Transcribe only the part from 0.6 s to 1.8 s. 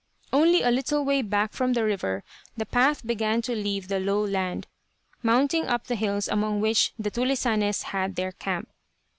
a little way back from